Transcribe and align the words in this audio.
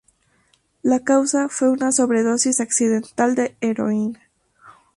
La 0.81 1.01
causa 1.01 1.47
fue 1.47 1.69
una 1.69 1.91
sobredosis 1.91 2.59
accidental 2.59 3.35
de 3.35 3.55
heroína. 3.61 4.19